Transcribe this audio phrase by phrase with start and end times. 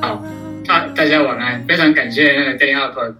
[0.00, 0.22] 好，
[0.64, 3.14] 大大家晚安，非常感谢那个 DayUp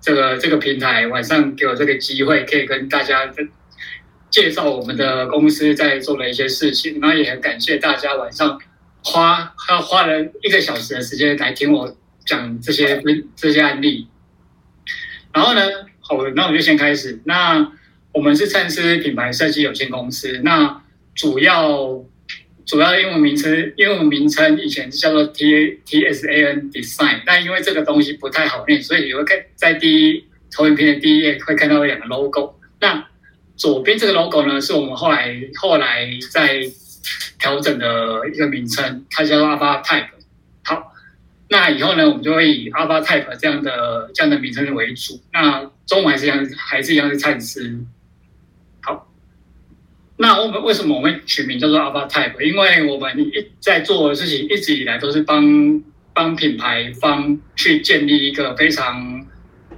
[0.00, 3.32] 这个这个平台晚上给我这个机会，可以跟大家
[4.28, 8.60] 介绍我们的公司在做的一些事情，然后也很感谢大家晚上
[9.04, 11.96] 花花花了一个小时的时间来听我
[12.26, 13.00] 讲这些
[13.36, 14.08] 这些案例。
[15.32, 15.62] 然后呢，
[16.00, 17.20] 好的，那我就先开始。
[17.24, 17.72] 那
[18.12, 20.82] 我们是灿思品牌设计有限公司，那
[21.14, 22.04] 主要
[22.66, 32.54] 主要英文名称英文名称以前是叫做 T T S A N Design，但因为这个东西不太好念，所以你会看在第一投影片的第一页会看到两个 logo。
[32.80, 33.06] 那
[33.56, 36.60] 左边这个 logo 呢，是我们后来后来在
[37.38, 40.08] 调整的一个名称，它叫做 a l p a Type。
[41.52, 45.20] 那以后呢，我们就会以 Alpha Type 这样的这样的名称为主。
[45.34, 47.78] 那中文还是一样，还是一样是灿思。
[48.80, 49.12] 好，
[50.16, 52.40] 那我们为什么我们取名叫做 Alpha Type？
[52.40, 55.82] 因为我们一在做的事情一直以来都是帮
[56.14, 59.26] 帮品牌方去建立一个非常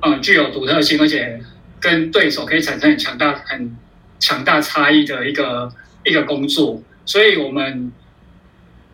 [0.02, 1.40] 嗯具有独特性，而且
[1.80, 3.76] 跟对手可以产生很强大、很
[4.20, 5.68] 强大差异的一个
[6.04, 6.80] 一个工作。
[7.04, 7.90] 所以我们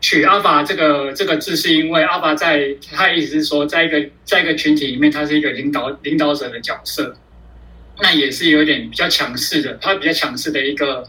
[0.01, 7.15] 取 Alpha 这个这个字，是因为 Alpha 在他意思是说，在一个在一个群体里面，他是一个领导领导者的角色，
[8.01, 11.07] 那也是有点比较强势的，他比较强势的一个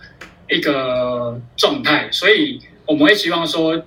[0.50, 2.10] 一个状态。
[2.12, 3.82] 所以我们会希望说，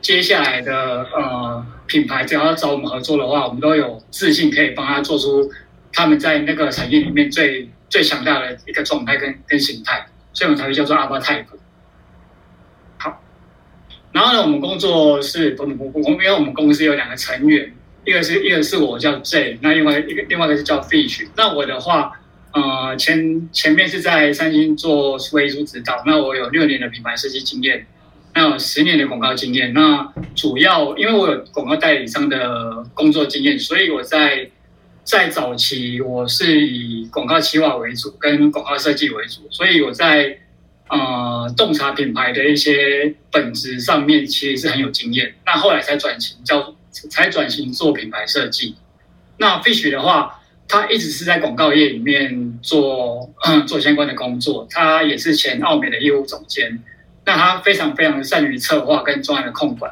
[0.00, 5.48] 接下来的呃品牌只要找我们合作的话，我们都有自信可以帮他做出
[5.92, 11.44] 他们在那个产业里面最最强大的一个状态跟跟形态，所以我们才会叫做 Alpha Type。
[14.32, 17.70] 然后呢，我们工作是，我们我因为我们公司有两个成员，
[18.06, 21.26] 一个是一个是我叫 J，那另外一个另外一个是叫 Fish。
[21.36, 22.18] 那我的话，
[22.54, 27.86] 呃，前前面是在三星做数位艺术指导，那我有六年的品牌设计经验，
[28.34, 29.74] 那有十年的广告经验。
[29.74, 34.48] 那主要因为我有广告代理商的工作经验，所以我在
[35.04, 40.38] 在早期我是以广告企划为主，跟广告设计为主，所以我在。
[40.92, 46.74] 呃，洞察品牌的一些本质上面其实是很有经验，那后来才转型叫
[47.08, 48.76] 才转型做品牌设计。
[49.38, 50.38] 那 Fish 的话，
[50.68, 53.30] 他一直是在广告业里面做
[53.66, 56.78] 做相关的工作，他也是前奥美的业务总监。
[57.24, 59.90] 那他非常非常善于策划跟专业的控管，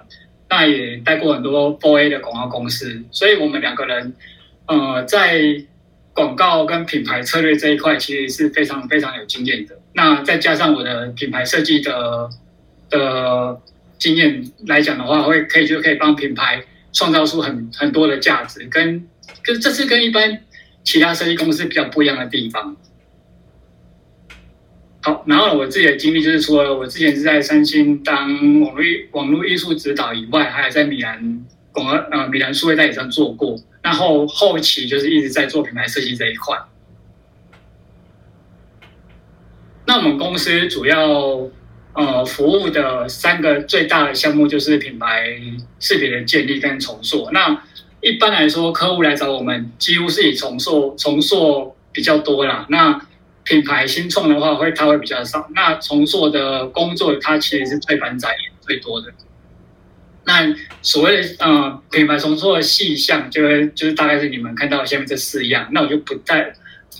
[0.50, 4.12] 那也带过很多 4A 的广告公司，所以我们两个人
[4.66, 5.64] 呃在。
[6.20, 9.74] 广告跟品牌策略这一块其实是非常非常有经验的。
[9.94, 12.28] 那再加上我的品牌设计的
[12.90, 13.58] 的
[13.96, 19.08] 经验来讲的话，会可以就可以帮品牌创造出很很多的价值，跟
[19.42, 20.42] 跟这是跟一般
[20.84, 22.76] 其他设计公司比较不一样的地方。
[25.00, 28.28] 好，然后我自己的经历就是，除了我之前是在三星当
[28.60, 33.58] 网络网络艺术指导以外，还有在米兰广告呃米兰数位代理商做过。
[33.82, 36.56] 然后后期就是一直在做品牌设计这一块。
[39.86, 41.48] 那我们公司主要
[41.94, 45.36] 呃服务的三个最大的项目就是品牌
[45.80, 47.28] 识别的建立跟重塑。
[47.32, 47.64] 那
[48.00, 52.66] 一般来说，客户来找我们几乎是以重塑重塑比较多啦。
[52.68, 53.04] 那
[53.42, 55.48] 品牌新创的话，会它会比较少。
[55.54, 59.12] 那重塑的工作，它其实是最繁杂也最多的。
[60.24, 66.52] 那所谓的呃品牌重塑的细项，就会就是大概是你们看到下面这四样，那我就不再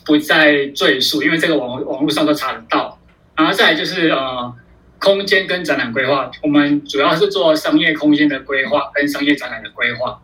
[0.06, 2.98] 不再赘述，因为这个网网络上都查得到。
[3.36, 4.53] 然后再来就是呃
[4.98, 10.20] 空间跟展览规划，我们主要是做商业空间的规划跟商业展览的规划。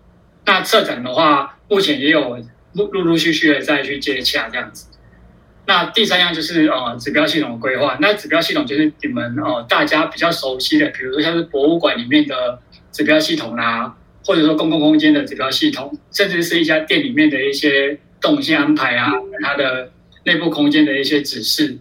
[0.46, 2.42] 那策展的话，目前也有
[2.72, 4.86] 陆陆陆续续的再去接洽这样子。
[5.66, 12.58] 那第三样就是呃指标系统的规划，那指标系统就是你们呃大家比较熟悉的，比如说像是博物馆里面的。
[12.96, 19.12] 指标系统啦、啊，或者说公共空间的指标系统，甚至是一家店里面的一些动线安排啊，
[19.42, 19.92] 它的
[20.24, 21.76] 内部空间的一些指示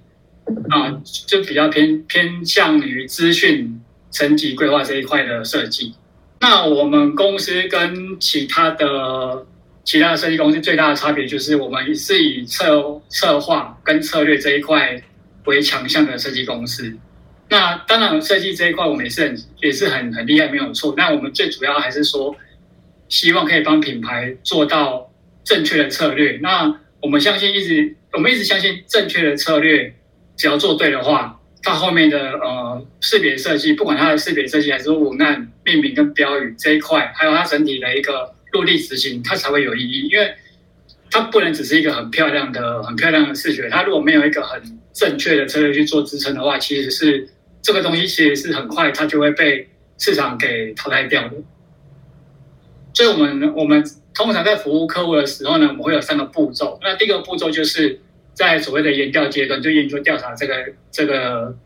[0.69, 3.79] 啊，就比较偏偏向于资讯
[4.11, 5.95] 层级规划这一块的设计。
[6.41, 9.47] 那我们公司跟其他的
[9.85, 15.01] 其他的设计公司最大的差别就是，我们是以策策划跟策略这一块
[15.45, 16.93] 为强项的设计公司。
[17.47, 20.93] 那当然，设计这一块我们也是很也是很很厉害，没有错。
[20.97, 22.35] 那我们最主要还是说，
[23.07, 25.11] 希望可以帮品牌做到
[25.43, 26.39] 正确的策略。
[26.41, 29.93] 那我们相信，一直我们一直相信，正确的策略
[30.35, 40.07] 只要做对的话，它后面的呃识别设计，不管它的识别设计还是说文案、命名跟标语这一块，还有它整体的一个落地执行，它才会有意义。
[40.07, 40.33] 因为
[41.11, 44.59] 它不能只是一个很漂亮的、很漂亮的视觉，它如果没有一个很
[44.93, 47.29] 正确的策略去做支撑的话，其实是
[47.65, 49.67] 这个东西其实是很快它就会被
[49.97, 51.33] 市场给淘汰掉的。
[52.93, 53.83] 所以，我们我们
[54.13, 56.77] 通常在服务客户的时候呢，我们会有三个步骤。
[56.83, 57.99] 那第一个步骤就是
[58.35, 60.53] 在所谓的研调阶段，就研究调查这个
[60.91, 61.57] 这个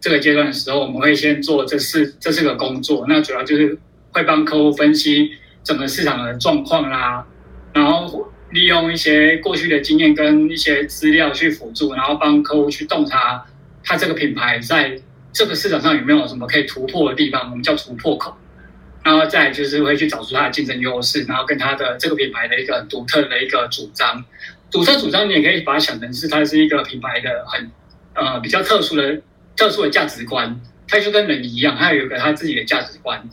[0.00, 3.06] 这个阶段的时候，我们会先做这四这四个工作。
[3.08, 3.78] 那主要就是
[4.10, 5.30] 会帮客户分析
[5.62, 7.24] 整个市场的状况啦，
[7.72, 8.32] 然后。
[8.52, 13.44] 利用一些过去的经验跟一些资料去辅助，然后帮客户去洞察
[13.82, 14.96] 他这个品牌在
[15.36, 18.34] 这个市场上有没有什么可以突破的地方，我们叫突破口。
[19.04, 24.24] 然后再就是会去找出它的竞争优势，然后跟它的这个品牌的一个很独特的一个主张。
[24.70, 27.70] 独特主张你也可以把它想成是它是一个品牌的很
[28.14, 29.20] 呃比较特殊的
[29.54, 33.28] 特殊的价值观，它就跟人一样，它有一个它自己的价值观。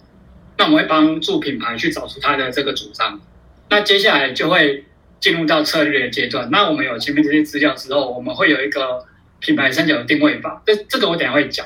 [0.58, 3.22] 那我们会帮助品牌去找出它的这个主张。
[3.70, 4.84] 那接下来就会。
[5.24, 9.06] 进入到策略的阶段，那我们有前面这些资料之后，我们会有一个
[9.40, 10.62] 品牌三角的定位法。
[10.66, 11.66] 这这个我等下会讲。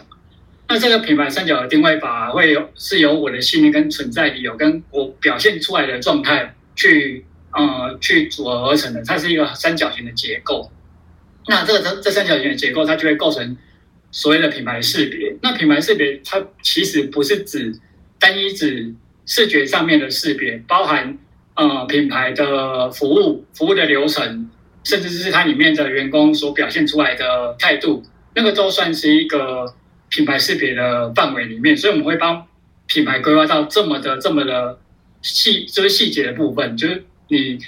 [0.67, 9.03] 那这个品牌三角的定位法会有是由我的信念跟存在理由跟我表现出来的状态去呃去组合而成的。
[9.03, 10.71] 它是一个三角形的结构。
[11.47, 13.55] 那这个这这三角形的结构，它就会构成
[14.11, 15.35] 所谓的品牌识别。
[15.41, 17.79] 那品牌识别它其实不是指
[18.19, 18.93] 单一指
[19.25, 21.17] 视觉上面的识别，包含。
[21.59, 24.47] 呃，品牌的服务、服务的流程，
[24.83, 28.03] 甚至是它里面的员工所表现出来的态度，
[28.35, 29.73] 那个都算是一个
[30.09, 31.75] 品牌识别的范围里面。
[31.75, 32.45] 所以我们会帮
[32.86, 34.80] 品牌规划到这么的、这么的
[35.21, 37.59] 细，就是细节的部分，就是你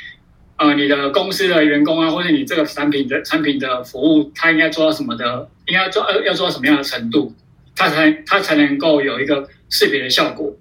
[0.57, 7.33] 呃，你的公司的员工啊，或者你这个产品的产品的服务，它应该做到什么的，应该做呃要做到什么样的程度，
[7.75, 10.55] 它才它才能够有一个识别的效果。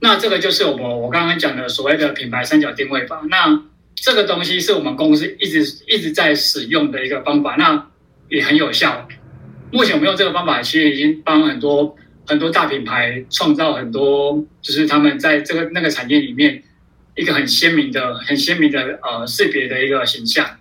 [0.00, 3.22] 那这个就是我们我刚刚讲的所谓的品牌三角定位法。
[3.28, 3.62] 那
[3.94, 7.86] 这个东西是我们公司一直一直在使用的一个方法，那
[8.32, 9.06] 也很有效。
[9.70, 11.94] 目前我们用这个方法，其实已经帮很多
[12.26, 16.62] 很多大品牌创造很多，就是他们在这个那个产业里面
[17.14, 20.58] 一个很鲜明的、很鲜明的呃识别的一个形象。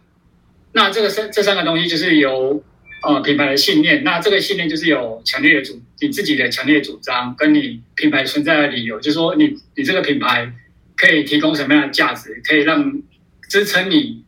[0.73, 2.63] 那这个三这三个东西就是由。
[3.03, 10.53] 呃，品牌的信念，那这个信念就是有强烈的主，你自己的强烈主张，跟你品牌存在的理由，就是说你你这个品牌
[10.95, 13.01] 可以提供什么样的价值，可以让
[13.49, 14.23] 支撑你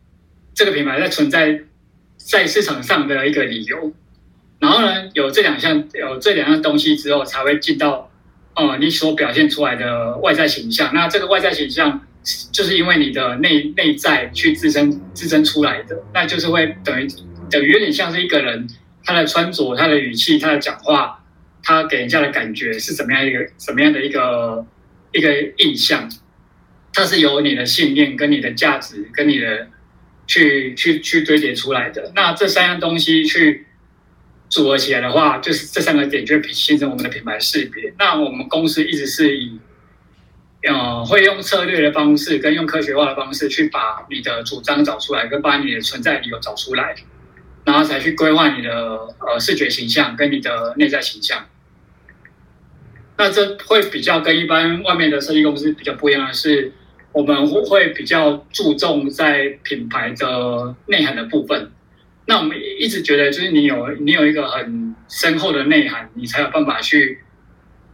[0.54, 1.60] 这个品牌在存在
[2.26, 3.92] 在市场上的一个理由。
[4.58, 8.10] 然后呢，有这两项有这两样东西之后，才会进到
[8.54, 10.92] 呃你所表现出来的外在形象。
[10.94, 12.00] 那这个外在形象
[12.50, 17.06] 就是因为你的内内在去支撑支撑出来的，那就是会等于。
[17.50, 18.66] 等于有点像是一个人，
[19.04, 21.22] 他的穿着、他的语气、他的讲话，
[21.62, 24.66] 他给人家的感觉是怎么样一个、什么样的一个
[25.12, 26.10] 一个印象？
[26.92, 29.68] 它是由你的信念、跟你的价值、跟你的
[30.26, 32.12] 去去去堆叠出来的。
[32.14, 33.66] 那这三样东西去
[34.48, 37.92] 组合起来的话，就是这三个点就会形成我们的品牌识别。
[37.98, 39.58] 那我们公司一直是以
[40.66, 46.94] 呃会用策略的方式，跟用科学化的方式去把你的主张找出来，跟把你的存在理由找出来。
[47.66, 48.70] 然后才去规划你的
[49.18, 51.46] 呃视觉形象跟你的内在形象，
[53.16, 56.74] 那这会比较跟一般外面的设计公司比较不一样的是，
[57.14, 61.70] 我们会比较注重在品牌的内涵的部分。
[62.26, 67.20] 那我们一直觉得，就是你有你有一个很深厚的内涵，你才有办法去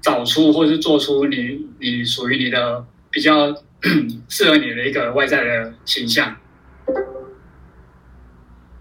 [0.00, 3.54] 找出或是做出你你属于你的比较
[4.28, 6.36] 适合你的一个外在的形象。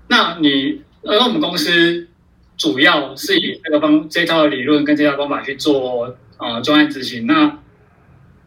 [0.08, 2.08] 那你，而我们公司
[2.56, 7.28] 主要是以这个方这套理论跟这套方法去做呃专案执行。
[7.28, 7.60] 那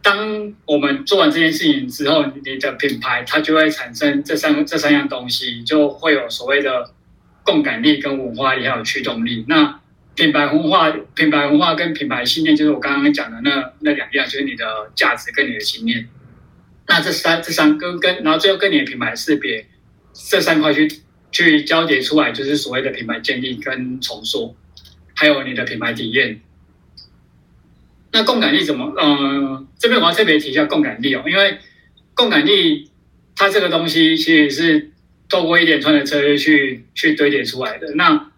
[0.03, 6.91] 当我们做完这件事情之后，你的品牌它就会产生这三这三样东西，就会有所谓的
[7.43, 9.45] 共感力、跟文化力还有驱动力。
[9.47, 9.79] 那
[10.13, 16.07] 品牌文化、品牌文化跟品牌信念，就是我刚刚讲的那那两样，就是你的价值跟你的信念。
[16.87, 19.65] 那这三这三个跟然后最后跟你的品牌识别
[20.13, 20.87] 这三块去。
[21.35, 24.55] 去交叠出来，就是所谓的品牌建立跟重塑，
[25.15, 26.39] 还有你的品牌体验。
[28.13, 28.93] 那共感力怎么？
[28.95, 31.57] 呃，这边我要特别提一下共感力哦，因为
[32.13, 32.89] 共感力
[33.35, 34.91] 它这个东西其实是
[35.27, 37.91] 透过一连串的策略去去堆叠出来的。
[37.95, 38.29] 那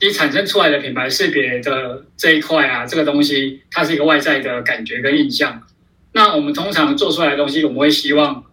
[0.00, 5.62] 你产生出来的品牌识别的这一块啊，这个东西它是一个外在的感觉跟印象。
[6.12, 8.44] 那我们通常做出来的东西，我们会希望。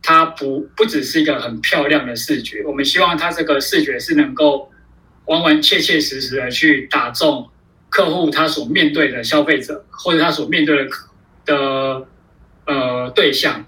[0.00, 4.70] 它不不只是一个很漂亮的视觉，我们希望它这个视觉是能够
[5.26, 7.46] 完完切切实实的去打中
[7.88, 10.90] 客户他所面对的消费者，或者他所面对的
[11.46, 12.06] 的
[12.66, 13.64] 呃对象，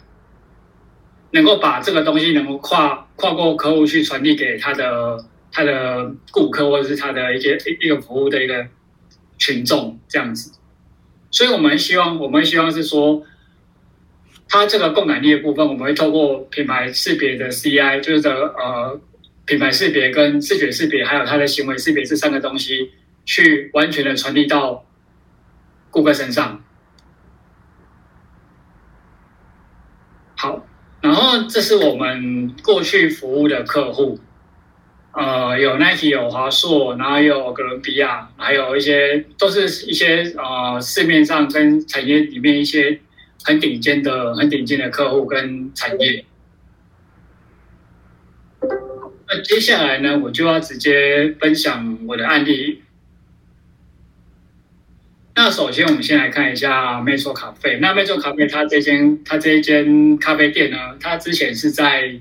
[1.30, 8.66] 能够把这个东西能够跨跨过客户去传递给他的他的顾客或者是他的一些一个服务的一个
[9.38, 10.52] 群众这样子。
[11.30, 13.22] 所以我们希望我们希望是说，
[14.48, 19.00] 它这个共感力的部分，我们会透过品牌识别的 CI，就是的呃
[19.46, 22.90] 品牌识别跟视觉识别，还有它的行为识别这三个东西，
[23.24, 24.84] 去完全的传递到
[25.90, 26.62] 顾客身上。
[30.36, 30.66] 好，
[31.00, 34.18] 然后这是我们过去服务的客户，
[35.12, 43.00] 呃，有 Nike，有华硕，然后有哥伦比亚，还有一些都是一些呃市面上跟产业里面一些。
[43.42, 46.26] 很顶尖的、很顶尖的客户跟产业。
[48.60, 52.82] 那接下来呢，我就要直接分享我的案例。
[55.34, 57.78] 那首先，我们先来看一下 Metro Cafe。
[57.80, 62.14] 那 Metro Cafe 它这间它这一间咖啡店呢，它之前是在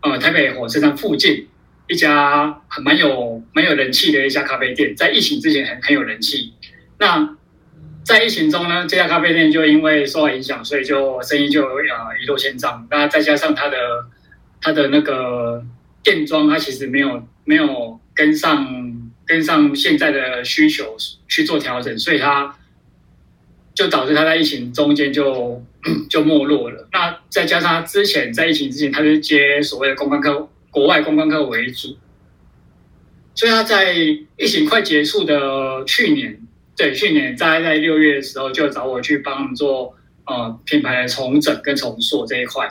[0.00, 1.46] 呃台北火车站附近
[1.86, 6.52] 一家很蛮有蛮有人气的一家咖啡店，在疫情之前很很有人气。
[6.98, 7.36] 那
[8.04, 12.86] 在疫情中呢，这家咖啡店就因为受到影响，所以就生意就呃一落千丈。
[12.90, 13.78] 那再加上它的
[14.60, 15.64] 它的那个
[16.02, 18.85] 店装，它其实没有没有跟上
[19.26, 20.96] 跟上现在的需求
[21.28, 22.56] 去做调整，所以它
[23.74, 25.62] 就导致它在疫情中间就
[26.08, 26.88] 就没落了。
[26.92, 31.96] 那再加上他之前在疫情之前，他是接所谓的公关客国外公关客为主，
[33.34, 36.40] 所以他在疫情快结束的去年。
[36.76, 39.94] 对，去年大概在六月的时候就找我去帮他们做
[40.26, 42.68] 呃品牌的重整跟重塑这一块。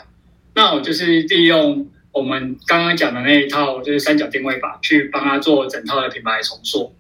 [0.54, 6.96] 那我就是利用我们刚刚讲的那一套，就是三角定位法，去帮他做整套的品牌重塑。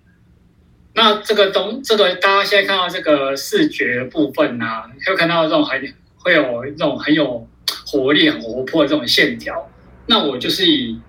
[0.93, 7.47] 那这个东，这个大家现在看到这个视觉部分呢、啊，会看到这种很会有这种很有
[7.87, 9.71] 活力、很活泼的这种线条。
[10.07, 10.99] 那我就是以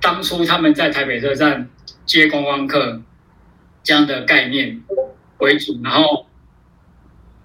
[0.00, 1.68] 当初他们在台北车站
[2.06, 3.02] 接观光客
[3.82, 4.80] 这样的概念。
[5.38, 6.26] 为主，然后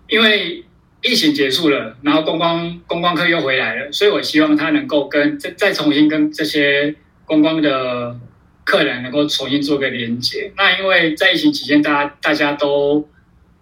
[0.08, 0.64] 因为
[1.02, 6.94] 疫情结束了，然后观光观光客又回来了，所以我希望他能够跟再再重新跟这些
[7.26, 8.20] 观光的
[8.64, 10.52] 客人能够重新做个连接。
[10.58, 13.08] 那因为在疫情期间，大家大家都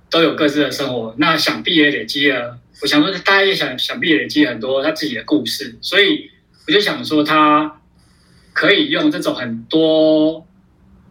[0.10, 2.58] 都有各自的生活，那想必也累积了。
[2.82, 6.30] 我想说，大家也想想必也累积很多他自己的故事，所以
[6.68, 7.80] 我就想说，他
[8.54, 10.46] 可以用这种很多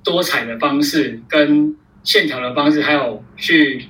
[0.03, 1.77] 多彩的方式跟。
[2.07, 3.85] 线条的方式，还有去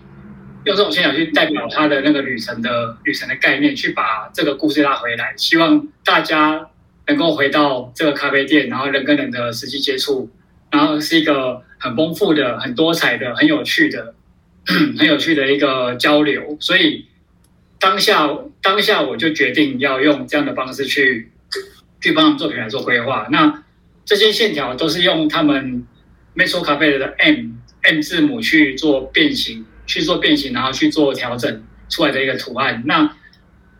[0.66, 5.32] 用这种线条去代表他的那个旅程的旅程的概念，去把这个故事拉回来。
[5.36, 6.68] 希望大家
[7.06, 10.28] 能够回到这个咖啡店，然后人跟人的实际接触，
[10.70, 14.14] 然后是一个很丰富的、很多彩的、很有趣的、
[14.98, 16.56] 很有趣的一个交流。
[16.58, 17.06] 所以
[17.78, 18.28] 当下
[18.60, 21.30] 当下我就决定要用这样的方式去
[22.00, 23.28] 去帮他们做品牌做规划。
[23.30, 23.62] 那
[24.04, 25.86] 这些线条都是用他们
[26.34, 27.52] Metro Cafe 的 M。
[27.82, 32.82] M 字母去做变形，去做变形，然后去做调整出来的一个图案。
[32.86, 33.16] 那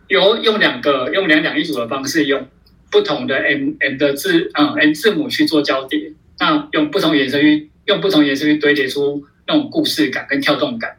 [0.07, 2.47] 有用两个用两两一组的方式，用
[2.89, 6.13] 不同的 M M 的字，嗯，M 字母去做交叠。
[6.39, 10.97] 那用不同颜色去用不同颜色去堆叠出那种故事感跟跳动感。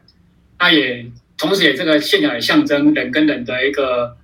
[0.59, 1.05] 那也
[1.37, 4.15] 同时也这个线条也象征人跟人的一个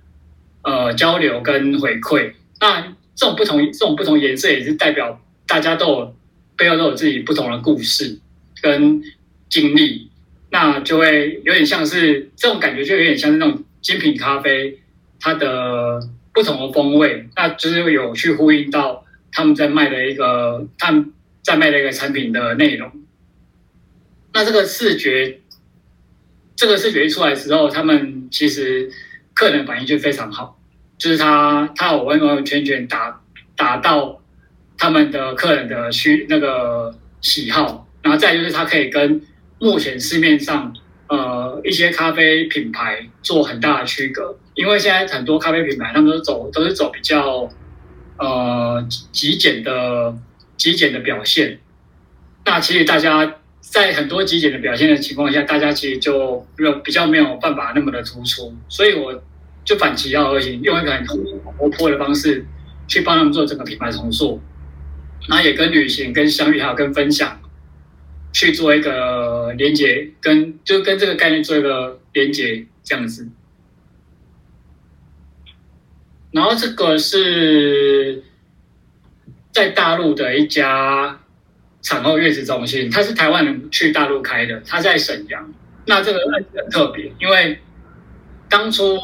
[0.62, 2.32] 呃交流跟回馈。
[2.60, 2.80] 那
[3.14, 6.16] 这种不同这种不同颜色也是代表大家都有
[6.56, 8.18] 背后都有自己不同的故事。
[8.62, 9.02] 跟
[9.50, 10.05] 经历，
[10.58, 14.80] 那就会有点像是这种感觉，就有点像是那种精品咖啡，
[15.20, 16.00] 它的
[16.32, 22.90] 不同的风味，那就是有去呼应到他们在卖的一个他们在卖的一个产品的内容。
[24.32, 25.40] 那这个视觉，
[26.56, 28.90] 这个视觉一出来的时候，他们其实
[29.34, 30.58] 客人反应就非常好，
[30.96, 33.20] 就是他他有完完全全打
[33.54, 34.22] 打到
[34.78, 37.86] 他们的客人的需那个喜好。
[38.00, 39.20] 然后再就是，他可以跟
[39.58, 40.74] 目前市面上
[41.08, 47.48] 呃一些咖啡品牌做很大的区隔，因为现在很多咖啡品牌他们都走都是走比较
[48.18, 50.14] 呃极简的
[50.58, 51.58] 极简的表现。
[52.44, 59.22] 那其实大家在很多极简的表现的情况下，大家其实就没有比较没有办法那么的突出，所以我
[59.64, 61.06] 就反其道而行，用一个很
[61.56, 62.44] 活泼的方式
[62.86, 64.38] 去帮他们做整个品牌重塑，
[65.30, 67.40] 那也跟旅行、跟相遇还有跟分享。
[68.32, 73.28] 去做一个连接，跟就跟这个概念做一个连接，这样子。
[76.32, 78.22] 然后这个是
[79.52, 81.18] 在大陆的一家
[81.80, 85.54] 产后月子中心，它是台湾人去大陆开的，它在沈阳。
[85.86, 87.58] 那这个案子很特别，因为
[88.50, 88.98] 当初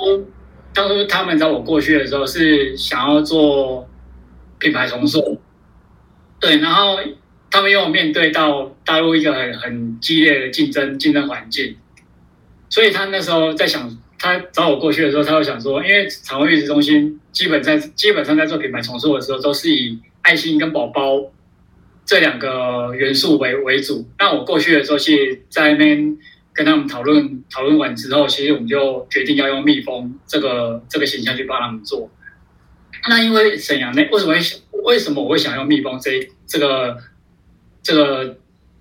[0.74, 3.88] 当初他们找我过去的时候是想要做
[4.58, 5.40] 品牌重塑，
[6.38, 6.98] 对，然后
[7.52, 11.76] 他们又面对到大陆一个很很激烈的竞争竞争环境，
[12.68, 21.30] 所以他那时候在想，他找我过去的时候，他会想说，因为产后月子中心基本在基本上在做品牌重塑的时候，都是以爱心跟宝宝
[22.04, 24.08] 这两个元素为为主。
[24.18, 26.18] 那我过去的时候，其实在那边。
[26.54, 32.10] 跟他们讨论讨论完之后，其实我们就决定要用蜜蜂这个这个形象去帮他们做。
[33.08, 36.98] 那因为沈阳那为什么会想为什么我会想用蜜蜂这这个
[37.82, 38.38] 这个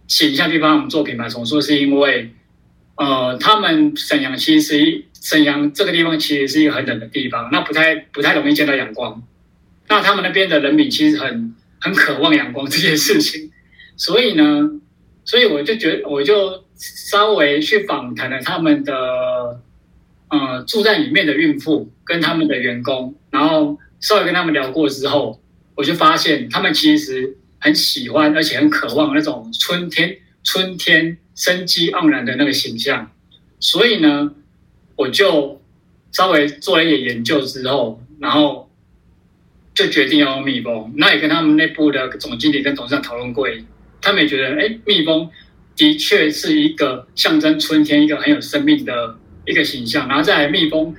[0.08, 1.60] 形象去帮他们做品牌重塑？
[1.60, 2.34] 是因为
[2.96, 9.22] 呃，他们沈阳其实沈阳这个地方其实是一个很冷的地方，那不太不太容易见到阳光。
[9.88, 13.51] 那他们那边的人民其实很很渴望阳光这件事情，
[13.98, 14.70] 所以呢，
[15.25, 16.63] 所以我就觉得我就。
[16.84, 19.62] 稍微去访谈了他们的
[20.29, 25.39] 呃住在里面的孕妇跟他们的员工，然后稍微跟他们聊过之后，
[25.75, 33.10] 我就发现他们其实很喜欢而且很渴望那种春天春天生机盎然的那个形象，
[33.60, 34.34] 所以呢，
[34.98, 35.62] 我就
[36.12, 38.70] 稍微做了一点研究之后，然后
[39.74, 40.91] 就决定要用蜜蜂。
[40.98, 43.48] 那也跟他们内部的总经理跟董事长讨论过，
[44.01, 45.30] 他们也觉得哎，蜜蜂。
[45.74, 50.94] 的确是一个象征春天、一个很有生命的一个形象，然后再来蜜蜂，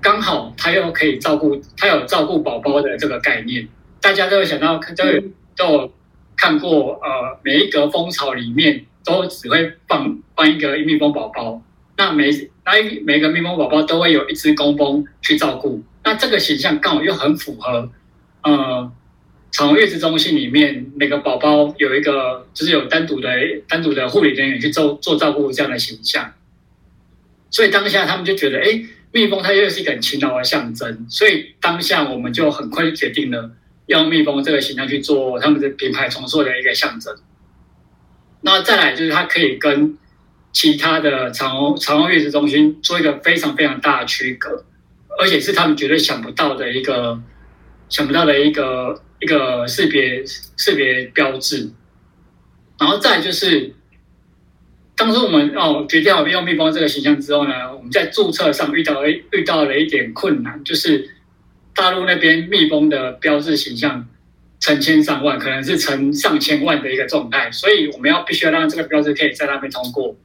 [0.00, 3.68] 刚好它又可以照顾，它有照顾宝宝的这个概念。
[4.00, 5.22] 大家都会想到，都有
[5.54, 5.92] 都有
[6.36, 11.62] 看过，呃，每一格蜂巢里面都只会放放一个蜜蜂宝宝，
[11.96, 12.30] 那每
[12.64, 12.72] 那
[13.04, 17.90] 每个蜜蜂宝宝都会有一只工蜂去照顾，那这个形象刚好又很符合，
[18.42, 18.92] 呃。
[19.52, 23.30] 产后月子中心里面，每个宝宝有一个，就是有单独的、
[23.66, 26.30] 单独的护理人员去做做照顾这样的形象。
[27.48, 31.06] 所以当下他们就觉得，哎，蜜蜂它又是一个很勤劳的象征。
[31.08, 33.50] 所以当下我们就很快就决定了，
[33.86, 37.14] 用蜜蜂这个形象去做他们的品牌重塑的一个象征。
[38.42, 39.98] 那再来就是它可以跟
[40.52, 44.64] 其他的长虹长虹月子中心做一个非常非常大的区隔，
[45.18, 47.20] 而且是他们绝对想不到的一个
[47.88, 49.02] 想不到的一个。
[49.18, 50.22] 一个识别
[50.58, 51.70] 识别标志，
[52.78, 53.72] 然后再就是，
[54.94, 61.15] 当初我们哦决定要用蜜蜂这个形象之后呢，我们在注册上遇到了遇到了一点困难，就是
[61.76, 64.08] 大陆那边蜜蜂的标志形象
[64.58, 70.16] 成千上万，可能是成上千万的一个状态，所以我们要必须要让这个标志可以在那边通过。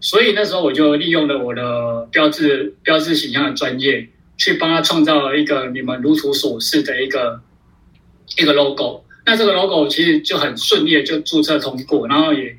[0.00, 7.40] 所以那时候我就利用了我的标志标志形象的专业，去帮他创造了一个你们如图所示的一个。
[8.38, 12.56] 一个 logo，那这个 logo 其实就很顺利的就注册通过，然后也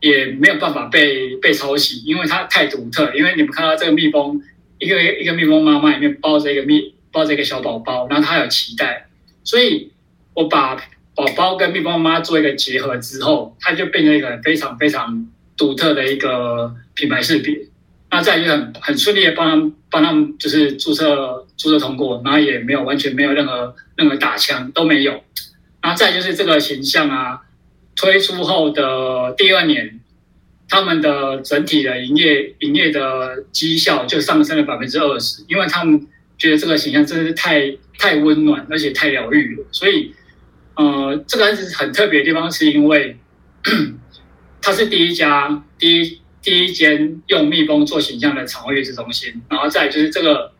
[0.00, 3.10] 也没有办法被被抄袭，因为它太独特。
[3.14, 4.42] 因为你们看到这个蜜蜂，
[4.78, 9.06] 一个一个蜜蜂妈妈里面包着一个蜜，抱着一个小宝宝，然后他有脐带，
[9.44, 9.92] 所以
[10.34, 10.76] 我把
[11.14, 17.58] 宝宝跟蜜蜂妈妈做一个结合之后，它就变成一个非常非常独特的一个品牌识别。
[18.10, 25.12] 那再就很很顺利的帮他们帮他们就是注册注册通过，然后也没有完全没有任何任何打枪都没有。
[25.80, 27.40] 然后再就是这个形象啊，
[27.94, 30.00] 推出后的第二年，
[30.68, 36.06] 他们的整体的营业营业的绩效就上升了百分之二十，因为他们
[36.40, 39.64] 觉得这个形象真的是太太温暖而且太疗愈了。
[39.70, 40.12] 所以
[40.74, 43.16] 呃，这个案子很特别的地方是因为
[44.60, 46.18] 它是第一家第一。
[46.42, 50.50] 第一间用蜜蜂做形象的产后月子中心，然后再就是这个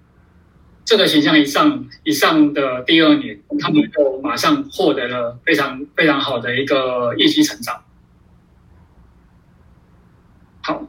[0.84, 7.82] 这个形象一上一上的第二年，他们就马上获得了非常非常好的一个业绩成长。
[10.60, 10.86] 好，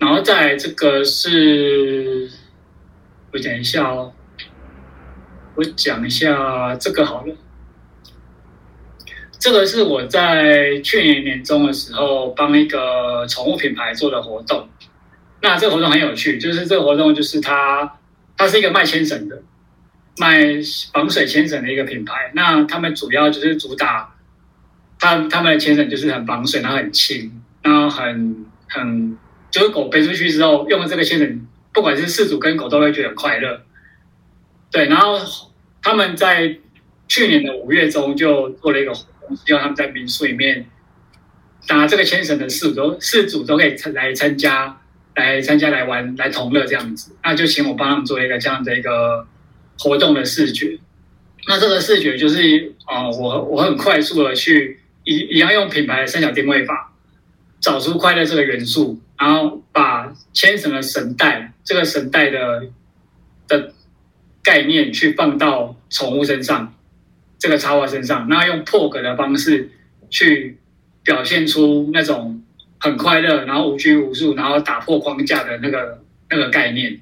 [0.00, 2.28] 然后再这个是，
[3.32, 4.12] 我讲一下哦，
[5.54, 7.34] 我讲一下这个好了。
[9.38, 14.68] 这个是我在去年年中的时候帮一个宠物品牌做的活动。
[15.40, 17.98] 那这个活动很有趣，就是这个活动就是它，
[18.36, 19.42] 它是一个卖牵绳的，
[20.16, 20.38] 卖
[20.92, 22.30] 防水牵绳的一个品牌。
[22.34, 24.14] 那他们主要就是主打，
[25.00, 29.18] 他他们的牵绳就是很防水，然后很轻，然后很很，
[29.50, 33.60] 就是狗背出去之后用了这个牵绳，不管是饲主跟狗都会觉得很快乐。
[34.72, 35.20] 对，然后
[35.80, 36.56] 他们在
[37.06, 39.36] 去年的五月中就做了一个活动。
[39.46, 40.66] 希望他们在民宿里面
[41.66, 44.78] 打这个牵绳的四组四组都可以参来参加，
[45.14, 49.26] 来参加来玩来同乐这样子，那就请我帮他们做一个这样的一个
[49.78, 50.78] 活动的视觉。
[51.46, 56.92] 那这个视觉就是啊、我我很快速的去一一样用品牌的三角定位法，
[57.60, 62.66] 找出快乐这个元素，然后把牵绳的绳带这个绳带的
[63.48, 63.72] 的
[64.42, 66.74] 概念去放到宠物身上，
[67.38, 69.70] 这个插画身上，那用破格的方式
[70.10, 70.58] 去
[71.02, 72.42] 表现出那种
[72.78, 77.00] 很快乐，然后无拘无束，然后打破框架的那个那个概念。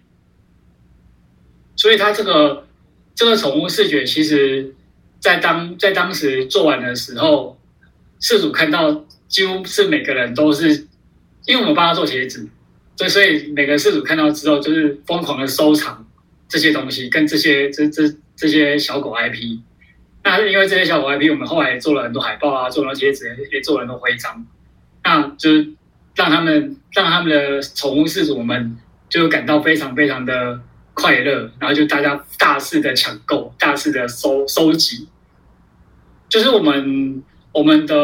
[1.77, 2.67] 所以，他这个
[3.15, 4.75] 这个宠物视觉，其实
[5.19, 7.59] 在当在当时做完的时候，
[8.19, 10.87] 事主看到几乎是每个人都是，
[11.47, 12.47] 因为我们帮他做鞋子，
[12.97, 16.07] 所以所以每个事主看到之后，就是疯狂的收藏
[16.51, 18.03] 这些东西，跟这些这这
[18.37, 19.61] 这些小狗 IP。
[20.23, 24.47] 那因为这些小狗 IP，我们后来做了很多海报啊，做了贴纸，也做了很多徽章，
[25.03, 25.73] 那就是
[26.15, 28.77] 让他们让他们的宠物饲主们
[29.09, 30.61] 就感到非常非常的。
[30.93, 35.09] 快乐，然后就大家大肆的抢购，大肆的收收集，
[36.29, 37.97] 就是我们我们的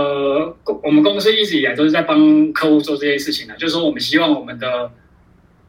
[0.83, 4.91] 我们公司一直以来都是在帮客户做这些事情的，就是说我们希望我们的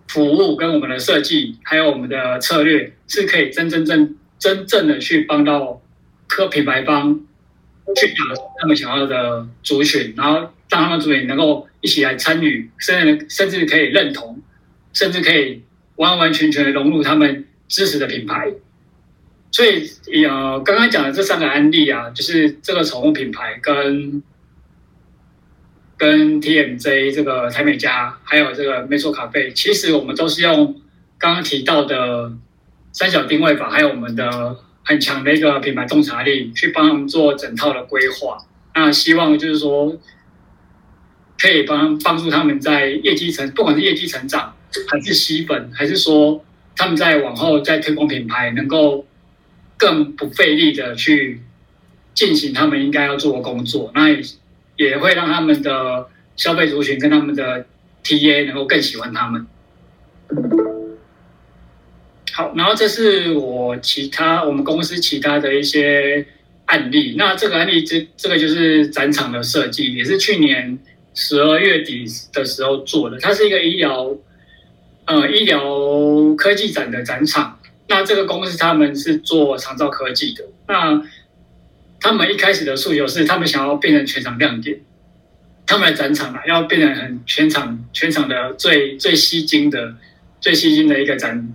[0.08, 5.82] 服务跟我们的设计，还有我们的策略，是可以真真正真正的去帮到
[6.28, 7.20] 客品牌方
[7.96, 8.16] 去打
[8.60, 10.40] 他们想要的族群，然后
[10.70, 14.42] 让他们族群能够一起来参与，甚至甚至可以认同，
[14.94, 15.62] 甚至可以。
[15.98, 18.54] 完完全全的融入他们支持的品牌，
[19.50, 19.90] 所以
[20.28, 24.22] 呃，刚刚讲的这三个案例啊，就是这个宠物品牌跟
[25.98, 30.80] 跟 TMJ 这个台美家，还有这个 Metro 咖啡，其实我们都是用
[31.18, 32.32] 刚刚提到的
[32.94, 38.38] 三角定位法，还有我们的很强的一个品牌洞察力，去帮他们做整套的规划。
[38.76, 39.98] 那希望就是说，
[41.40, 44.54] 可以帮帮助他们在业绩成，不管是业绩成长。
[44.90, 46.44] 还是吸粉，还是说
[46.76, 49.08] 他们在往后再推广品牌，能够
[49.78, 51.42] 更不费力的去
[52.14, 54.22] 进行他们应该要做的工作，那也
[54.78, 57.66] 也会让他们的消费族群跟他们的
[58.04, 59.46] TA 能够更喜欢他们。
[62.32, 66.26] 好，然后这是我其他我们公司其他的一些
[66.66, 67.16] 案例。
[67.18, 70.80] 那这个案例这这个就是展场的设计，也是去年
[71.14, 74.16] 十二月底的时候做的，它是一个医疗。
[75.10, 75.64] 呃，医疗
[76.36, 80.44] 科技展的展场，那这个公司他们是做长照科技的。
[80.68, 81.02] 那
[82.08, 84.80] 他们一开始的诉求是，他们想要变成全场亮点，
[85.66, 89.94] 他们的展场啊，要变成很全场全场的最最吸睛的、
[90.40, 91.50] 最吸睛的一个展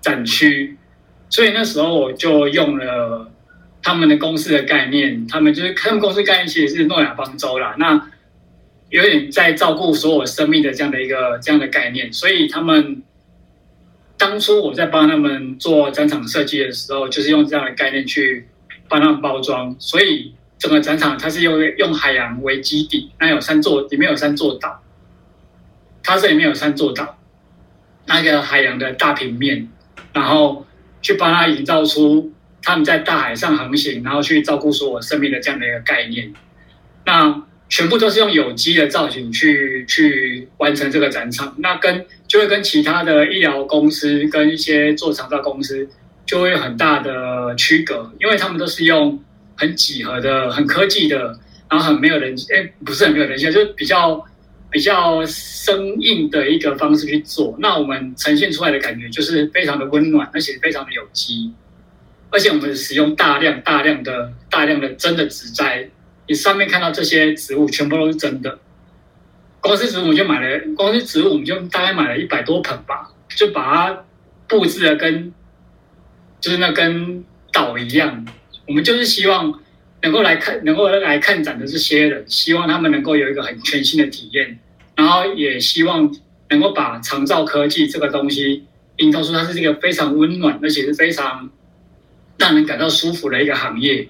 [0.00, 0.76] 展区。
[1.30, 3.30] 所以那时候我就用了
[3.80, 7.76] 他们的公司的概念，他们就是他们公司概念其实是诺亚方舟啦。
[7.78, 8.10] 那
[8.90, 13.00] 有点在照顾所有生命的这样的一个这样的概念，所以他们
[14.18, 18.48] 当初我在帮他们做展场设计的时候，就是用这样的概念去
[18.88, 19.74] 帮他们包装。
[19.78, 24.82] 所以整个展场它是用用海洋为基底，那有三座，里面有三座岛，
[26.02, 27.18] 它这里面有三座岛，
[28.06, 29.68] 那个海洋的大平面，
[30.12, 30.66] 然后
[31.02, 36.32] 去帮他营造出他们在大海上航行，然后去照顾所有生命的这样的一个概念。
[37.04, 45.88] 那全部都是用有机的造型去去完成这个展场，那跟就会跟其他的医疗公司跟一些做长照公司
[46.26, 49.22] 就会有很大的区隔，因为他们都是用
[49.56, 54.24] 很几何的、很科技的，然后很没有人性，哎，不是很没有人性，就是比较
[54.70, 57.56] 比较生硬的一个方式去做。
[57.60, 61.52] 那我们呈现出来的感觉就是非常的温暖，而且非常的有机，
[62.30, 65.88] 而且我们使用大量大量的大量的真的植栽。
[66.26, 68.58] 你上面看到这些植物全部都是真的，
[69.60, 74.04] 光是植物我就买了，光是植物我们就大概买了一百多盆吧，就把它
[74.48, 75.32] 布置的跟，
[76.44, 78.26] 就是那跟岛一样。
[78.66, 79.62] 我们就是希望
[80.02, 84.58] 能够来看，能够来看展的这些人，希望他们能够有一个很全新的体验，
[84.94, 86.14] 然后也希望
[86.50, 88.66] 能够把长照科技这个东西
[88.98, 91.48] 营造出它是一个非常温暖，而且是非常
[92.36, 94.06] 让人感到舒服的一个行业。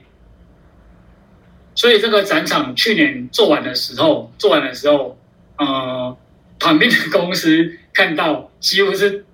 [1.77, 5.16] 所以这个展场去年做完的时候，做完的时候，
[5.57, 6.16] 呃，
[6.59, 9.25] 旁边的公司看到，几乎是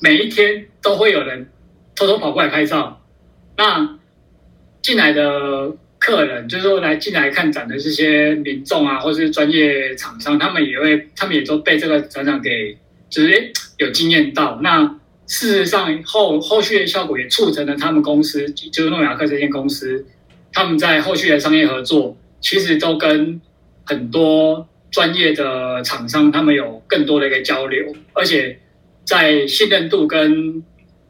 [0.00, 1.50] 每一天都会有人
[1.98, 3.02] 偷偷跑过来拍照。
[3.56, 3.98] 那
[4.80, 12.78] 进来的客人，就是说来进来看展的这些民众啊，或是专业厂商，他们也会，他们也都被这个展场给，
[13.10, 14.60] 就是有惊艳到。
[14.62, 14.84] 那
[15.26, 20.06] 事实上后后续的效果也促成了他们公司，就是诺亚克这间公司。
[20.52, 23.40] 他们在后续的商业合作，其实都跟
[23.84, 28.60] 很多专业的厂商，他们有更多的一个交流，而且
[29.04, 30.62] 在信任度跟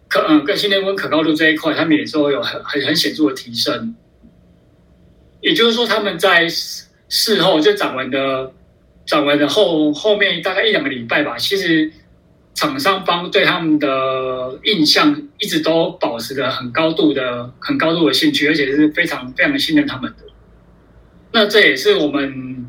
[0.09, 3.95] 可嗯，跟信任度跟可靠度这一块，他们也说有很很很显著的提升。
[5.41, 6.49] 也就是说，他们在
[7.09, 8.53] 事后就展完的
[9.07, 11.91] 展完的后后面大概一两个礼拜吧，其实，
[12.55, 20.25] 厂商方对他们的印象一直都保持着很高度的、很高度的兴趣，而且是非常非常的信任他们的。
[21.31, 22.67] 那这也是我们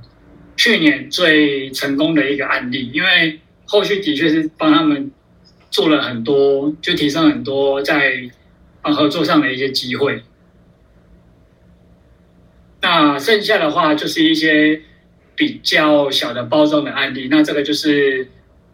[0.56, 5.12] 去年最成功的一个案例，因为后续的确是帮他们
[5.70, 8.30] 做了很多，就提升很多在
[8.82, 10.24] 合作上的一些机会。
[12.82, 14.82] 那剩下的话就是一些
[15.36, 18.28] 比较小的包装的案例，那这个就是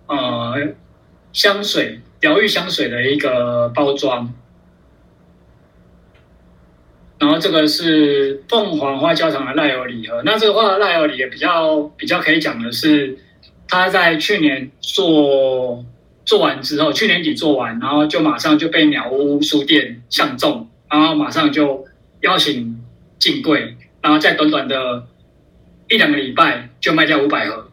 [0.07, 0.75] 呃。
[1.35, 4.33] 香水疗愈香水的一个包装，
[7.19, 10.23] 然后这个是凤凰花胶糖的赖油礼盒。
[10.23, 13.17] 那这个话赖油礼盒比较比较可以讲的是，
[13.67, 15.83] 他在去年做
[16.25, 21.85] 做完之后，去年底做完，然后就马上就被鸟屋书店相中，然后马上就
[22.21, 22.83] 邀请
[23.19, 25.07] 进柜，然后在短短的
[25.89, 27.69] 一两个礼拜就卖掉五百盒，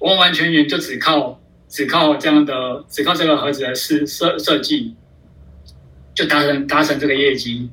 [0.00, 1.38] 完完全全就只靠。
[1.70, 4.96] 只靠这样的，只靠这个盒子的设设设计，
[6.14, 7.68] 就达成达成这个业绩。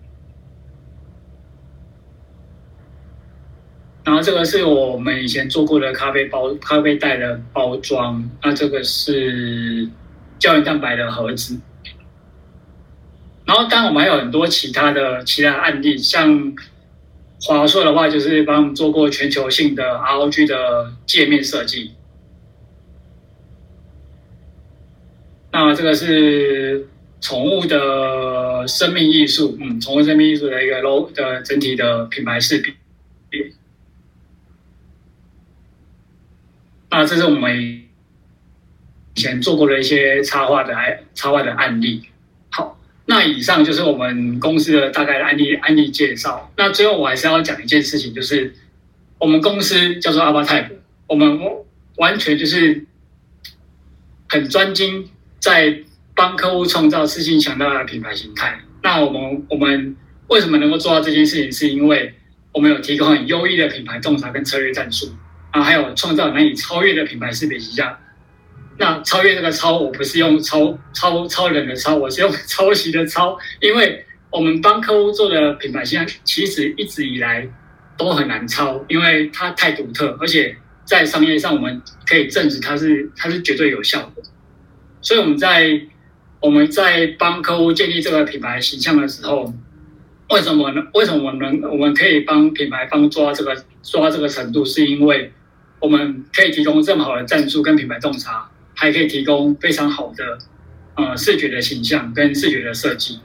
[4.04, 8.30] 然后这个是我们以前做过的咖啡包、咖啡袋的包装。
[8.44, 9.88] 那这个是
[10.40, 11.60] 胶原蛋白的盒子。
[13.46, 16.56] 然后当然我们还有很多其他的其他案例，像
[17.42, 21.92] 华硕的话，就是帮我们做过全球性的 ROG 的界面设计。
[25.52, 26.88] 那这个是
[27.22, 32.74] 宠物的生命艺术，嗯，宠物生命艺术的一个 logo 的整体的品牌视频。
[36.90, 37.85] 那这是我们
[39.16, 42.04] 以前做过的一些插画的案插画的案例。
[42.52, 46.52] 好，那以上就是我们公司的大概的案例案例介绍。
[46.56, 48.54] 那最后我还是要讲一件事情，就是
[49.18, 50.70] 我们公司叫做阿巴泰
[51.08, 51.40] 我们
[51.98, 52.86] 完全就是
[54.30, 55.10] 很专精。
[55.38, 55.78] 在
[56.16, 58.60] 帮客户创造自信强大的品牌形态。
[58.82, 59.96] 那我们我们
[60.28, 61.52] 为什么能够做到这件事情？
[61.52, 62.12] 是因为
[62.52, 65.08] 我们有提供很优异的品牌洞察跟策略战术
[65.52, 67.96] 啊，还有创造难以超越的品牌识别形象。
[68.78, 73.38] 那超越这个超，我不是用超超超人的超，我是用抄袭的抄。
[73.62, 77.48] 因为我们帮客户做的品牌形象，其实一直以来
[77.98, 84.22] 都很难抄，因为它太独特，而且在商业上我们可以证实它是它是绝对有效的。
[85.02, 85.82] 所以我们在
[86.42, 89.54] 我们在帮客户建立这个品牌形象的时候，
[90.30, 90.82] 为什么呢？
[90.94, 94.66] 为什么我们我们可以帮品牌方做到这个做到这个程度？
[94.66, 95.32] 是因为
[95.80, 100.38] 我们可以提供这么好的战术跟品牌洞察，还可以提供非常好的
[100.96, 103.20] 呃视觉的形象跟视觉的设计。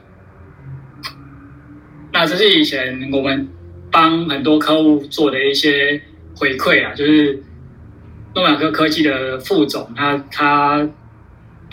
[2.11, 3.47] 那这是以前我们
[3.91, 6.01] 帮很多客户做的一些
[6.35, 7.43] 回馈啊，就是
[8.33, 10.89] 诺亚克科技的副总他他。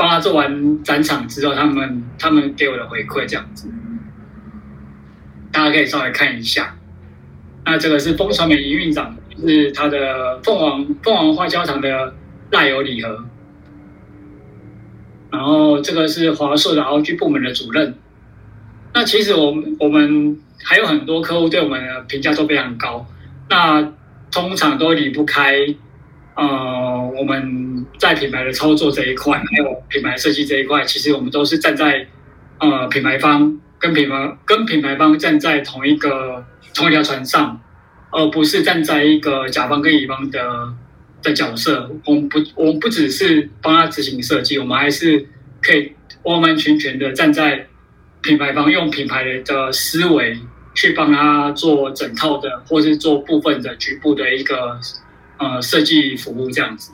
[0.01, 3.69] 帮他做完展场之后，他们他们给我的回馈这样子，
[5.51, 6.77] 大家可以稍微看一下。
[7.65, 12.15] 那这个是风传媒营运长，是他的凤凰凤凰花胶糖的
[12.53, 13.25] 赖油礼盒。
[15.31, 17.95] 然后这个是华硕的 ROG 部门的主任。
[18.95, 23.07] 那其实我们我们还有很多客户对我们的评价都非常高。
[23.49, 23.93] 那
[24.31, 25.75] 通常都离不开。
[26.35, 32.07] 呃，我们在品牌的操作这一块，还有品牌设计这一块，其实我们都是站在
[32.61, 37.61] 呃品牌方跟品牌跟品牌方站在同一个同一条船上，
[38.11, 40.73] 而不是站在一个甲方跟乙方的
[41.23, 41.91] 的角色。
[42.05, 45.27] 我们不，我们不只是帮他执行设计，我们还是
[45.63, 47.67] 可以完完全全的站在
[48.23, 50.39] 品牌方，用品牌的思维
[50.75, 54.79] 去帮他做整套的，或是做部分的局部的一个。
[55.41, 56.91] 呃，设计服务这样子。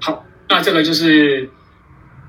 [0.00, 1.50] 好，那这个就是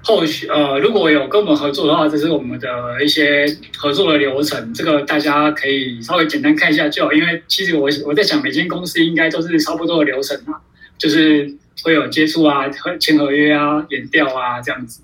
[0.02, 3.46] 后续呃，如果有跟我们合作的话，这是我们的一些
[3.78, 4.74] 合作的流程。
[4.74, 10.62] 这个大家可以稍微简单看一下就好，因为其实我我在想，每间公司应该都是差不多的流程啊，
[10.98, 15.02] 就是会有接触啊、签合约啊、演调啊这样子。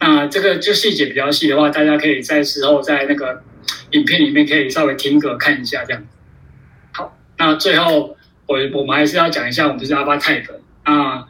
[0.00, 3.42] 那这个就细节比较细的话，大家可以在时候在那个
[3.90, 6.08] 影片里面可以稍微听个看一下这样子。
[7.36, 10.44] 那最后，我我们还是要讲一下，我们是 ABBA-type。
[10.84, 11.26] 那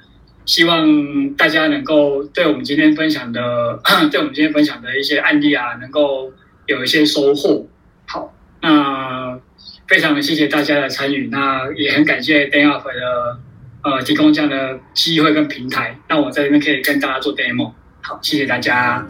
[0.51, 6.33] 希望大家能够对我们今天分享的， 对我们今天分享的一些案例啊，能够
[6.67, 7.65] 有一些收获。
[8.05, 9.39] 好，那
[9.87, 13.39] 非常谢谢大家的参与，那也很感谢 Dan Up 的
[13.85, 17.71] 呃提供这样的机会跟平台，那我在这边可以跟大家做 demo。
[18.01, 19.07] 好，谢谢大家。